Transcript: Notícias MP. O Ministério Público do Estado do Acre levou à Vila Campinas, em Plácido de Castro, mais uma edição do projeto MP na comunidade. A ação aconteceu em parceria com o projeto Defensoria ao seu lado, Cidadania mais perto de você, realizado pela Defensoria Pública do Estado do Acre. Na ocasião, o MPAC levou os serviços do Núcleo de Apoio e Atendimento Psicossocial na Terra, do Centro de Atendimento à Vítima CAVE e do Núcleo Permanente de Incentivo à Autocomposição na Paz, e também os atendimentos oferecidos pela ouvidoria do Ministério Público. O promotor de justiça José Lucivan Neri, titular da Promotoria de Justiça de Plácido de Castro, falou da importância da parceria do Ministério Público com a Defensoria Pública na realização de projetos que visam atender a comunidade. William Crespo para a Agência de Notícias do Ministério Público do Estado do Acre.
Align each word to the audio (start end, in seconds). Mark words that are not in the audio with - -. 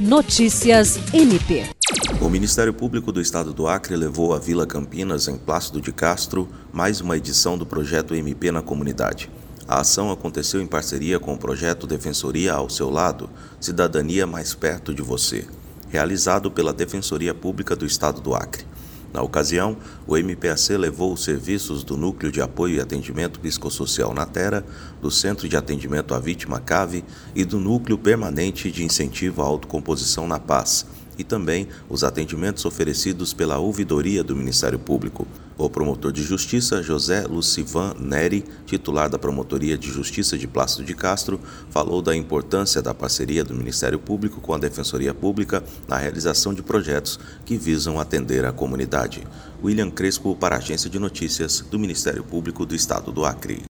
Notícias 0.00 0.98
MP. 1.12 1.66
O 2.22 2.30
Ministério 2.30 2.72
Público 2.72 3.12
do 3.12 3.20
Estado 3.20 3.52
do 3.52 3.68
Acre 3.68 3.94
levou 3.94 4.32
à 4.32 4.38
Vila 4.38 4.66
Campinas, 4.66 5.28
em 5.28 5.36
Plácido 5.36 5.78
de 5.78 5.92
Castro, 5.92 6.48
mais 6.72 7.02
uma 7.02 7.18
edição 7.18 7.58
do 7.58 7.66
projeto 7.66 8.14
MP 8.14 8.50
na 8.50 8.62
comunidade. 8.62 9.30
A 9.68 9.80
ação 9.80 10.10
aconteceu 10.10 10.62
em 10.62 10.66
parceria 10.66 11.20
com 11.20 11.34
o 11.34 11.38
projeto 11.38 11.86
Defensoria 11.86 12.54
ao 12.54 12.70
seu 12.70 12.88
lado, 12.88 13.28
Cidadania 13.60 14.26
mais 14.26 14.54
perto 14.54 14.94
de 14.94 15.02
você, 15.02 15.46
realizado 15.90 16.50
pela 16.50 16.72
Defensoria 16.72 17.34
Pública 17.34 17.76
do 17.76 17.84
Estado 17.84 18.22
do 18.22 18.34
Acre. 18.34 18.69
Na 19.12 19.22
ocasião, 19.22 19.76
o 20.06 20.16
MPAC 20.16 20.76
levou 20.76 21.12
os 21.12 21.24
serviços 21.24 21.82
do 21.82 21.96
Núcleo 21.96 22.30
de 22.30 22.40
Apoio 22.40 22.76
e 22.76 22.80
Atendimento 22.80 23.40
Psicossocial 23.40 24.14
na 24.14 24.24
Terra, 24.24 24.64
do 25.02 25.10
Centro 25.10 25.48
de 25.48 25.56
Atendimento 25.56 26.14
à 26.14 26.20
Vítima 26.20 26.60
CAVE 26.60 27.04
e 27.34 27.44
do 27.44 27.58
Núcleo 27.58 27.98
Permanente 27.98 28.70
de 28.70 28.84
Incentivo 28.84 29.42
à 29.42 29.46
Autocomposição 29.46 30.28
na 30.28 30.38
Paz, 30.38 30.86
e 31.20 31.24
também 31.24 31.68
os 31.88 32.02
atendimentos 32.02 32.64
oferecidos 32.64 33.34
pela 33.34 33.58
ouvidoria 33.58 34.24
do 34.24 34.34
Ministério 34.34 34.78
Público. 34.78 35.26
O 35.58 35.68
promotor 35.68 36.10
de 36.10 36.22
justiça 36.22 36.82
José 36.82 37.26
Lucivan 37.26 37.94
Neri, 38.00 38.42
titular 38.64 39.10
da 39.10 39.18
Promotoria 39.18 39.76
de 39.76 39.90
Justiça 39.90 40.38
de 40.38 40.48
Plácido 40.48 40.82
de 40.82 40.94
Castro, 40.94 41.38
falou 41.68 42.00
da 42.00 42.16
importância 42.16 42.80
da 42.80 42.94
parceria 42.94 43.44
do 43.44 43.54
Ministério 43.54 43.98
Público 43.98 44.40
com 44.40 44.54
a 44.54 44.58
Defensoria 44.58 45.12
Pública 45.12 45.62
na 45.86 45.98
realização 45.98 46.54
de 46.54 46.62
projetos 46.62 47.20
que 47.44 47.58
visam 47.58 48.00
atender 48.00 48.46
a 48.46 48.52
comunidade. 48.52 49.22
William 49.62 49.90
Crespo 49.90 50.34
para 50.34 50.56
a 50.56 50.58
Agência 50.58 50.88
de 50.88 50.98
Notícias 50.98 51.60
do 51.70 51.78
Ministério 51.78 52.24
Público 52.24 52.64
do 52.64 52.74
Estado 52.74 53.12
do 53.12 53.26
Acre. 53.26 53.69